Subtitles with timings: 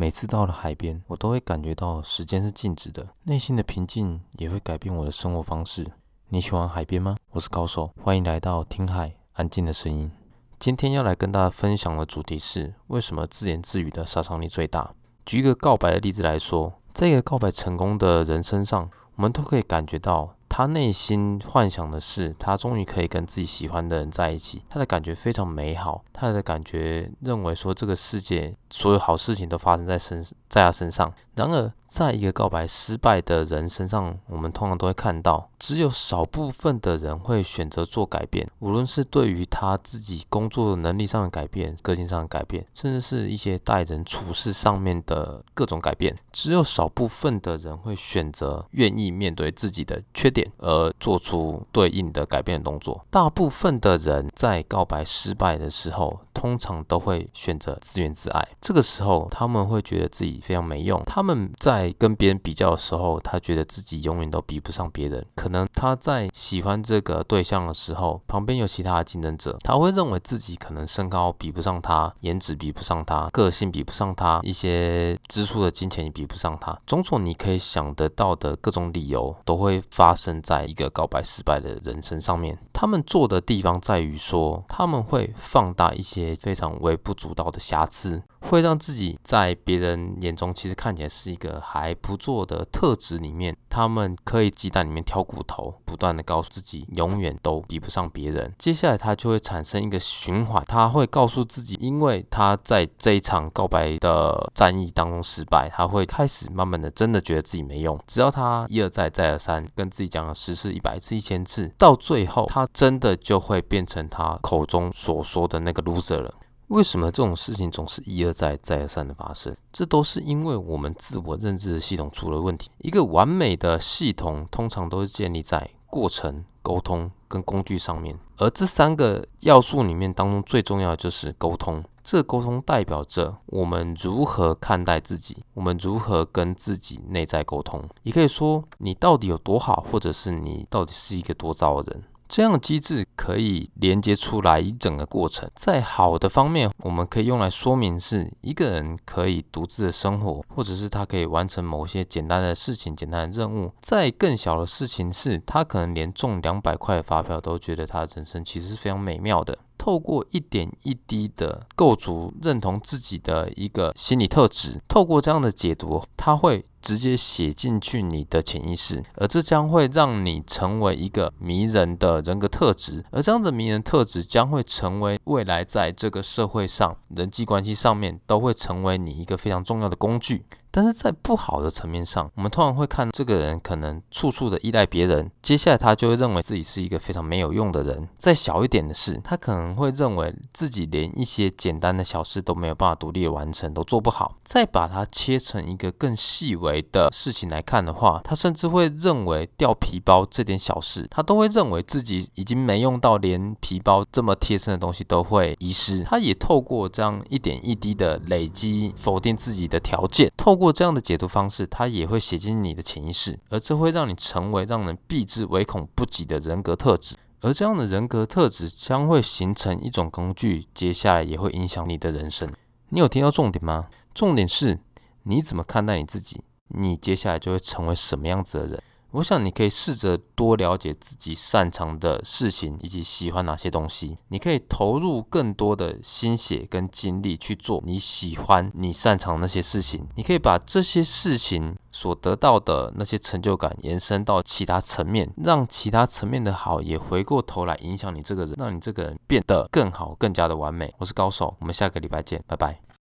[0.00, 5.84] 每次到了海边，我都会感觉到时间是静止的，内心的平静也会改变我的生活方式。
[6.28, 7.16] 你喜欢海边吗？
[7.32, 10.08] 我是高手，欢迎来到听海安静的声音。
[10.56, 14.94] 今天要来跟大家分享的主题是：为什么自言自语的杀伤力最大？
[15.26, 20.36] 举一个告白的例子来说，在一个告白成功的人身上，我们都可以感觉到。
[20.50, 31.12] 他内心幻想的是，他终于可以跟自己喜欢的人在一起，他的感觉非常美好，他的感觉认为说这个世界所有好事情都发生在身在他身上。
[31.34, 50.50] 然而，在一个告白失败的人身上，我们通常都会看到，只有少部分的人会选择做改变，无论是对于他自己工作能力上的改变、个性上的改变，甚至是一些待人处事上面的各种改变，只有少部分的人会选择愿意面对自己的缺点。
[50.58, 53.04] 而做出对应的改变的动作。
[53.10, 58.48] 大部分的人在告白失败的时候，通常都会选择自怨自艾。
[58.60, 61.02] 这个时候，他们会觉得自己非常没用。
[61.04, 65.24] 他们在跟别人比较的时候，他觉得自己永远都比不上别人。
[65.34, 76.76] 可能他在喜欢这个对象的时候，旁边有其他的竞争者，他会认为自己可能身高比不上他，颜值比不上他，个性比不上他，一些支出的金钱也比不上他。
[76.86, 80.38] 种种你可以想得到的各种理由，都会发生。
[80.42, 88.22] 在一个告白失败的人生上面，他们做的地方在于说，他们会放大一些非常微不足道的瑕疵。
[88.40, 98.54] 会让自己在别人眼中其实看起来是一个还不错的特质里面，他们可以鸡蛋里面挑骨头，不断的告诉自己永远都比不上别人。
[98.58, 107.98] 接下来他就会产生一个循环，他会告诉自己，因为他在这一场告白的战役当中失败，他会开始慢慢的真的觉得自己没用。
[108.06, 116.34] 只要他一而再再而三跟自己讲了十次、一百次、一千次，到最后他真的就会变成他口中所说的那个 loser 了。
[116.68, 119.56] 为什么这种事情总是一而再、再而三的发生？
[119.72, 122.70] 这都是因为我们自我认知的系统出了问题。
[122.78, 131.82] 一个完美的系统通常都是建立在过程、沟通跟工具上面，而这三个要素里面当中最重要的就是沟通。
[132.02, 137.86] 这个沟通代表着我们如何看待自己，我们如何跟自己内在沟通。
[138.02, 142.04] 也可以说，你到底有多好，或者是你到底是一个多糟的人。
[142.28, 153.72] 这样的机制可以连接出来一整个过程，在好的方面，我们可以用来说明是一个人可以独自的生活，或者是他可以完成某些简单的事情、简单的任务。
[153.80, 159.56] 在更小的事情是，他可能连中两百块的发票都觉得他的人生其实是非常美妙的。
[159.88, 166.62] 透过一点一滴的构筑认同自己的一个心理特质，透过这样的解读，他会。
[166.80, 180.44] 直接写进去你的潜意识，而这将会让你成为一个迷人的人格特质，而这样的迷人特质将会成为未来在这个社会上人际关系上面都会成为你一个非常重要的工具。
[180.78, 188.08] 但是在不好的层面上，我们通常会看这个人可能处处的依赖别人，接下来他就会认为自己是一个非常没有用的人。
[188.16, 194.36] 再小一点的是，他可能会认为自己连一些简单的小事都没有办法独立的完成，都做不好。
[194.44, 206.04] 再把它切成一个更细微的事情来看的话，他甚至会认为掉皮包这点小事，他都会认为自己已经没用到，连皮包这么贴身的东西都会遗失。
[206.04, 210.67] 他也透过这样一点一滴的累积，否定自己的条件，透过。
[210.72, 217.16] 这样的解读方式，它也会写进你的潜意识，而这会让你成为让人避之唯恐不及的人格特质。
[217.40, 222.52] 而这样的人格特质将会形成一种工具，接下来也会影响你的人生。
[222.88, 223.86] 你有听到重点吗？
[224.12, 224.80] 重点是
[225.22, 228.82] 你怎么看待你自己，你接下来就会成为什么样子的人。
[229.12, 240.06] 我想你可以试着多了解自己擅长的事情以及喜欢哪些东西，你可以投入更多的心血跟精力去做你喜欢、你擅长那些事情。
[240.14, 250.94] 你可以把这些事情所得到的那些成就感延伸到其他层面，让其他层面的好也回过头来影响你这个人，让你这个人变得更好、更加的完美。
[250.98, 252.97] 我是高手，我们下个礼拜见，拜拜。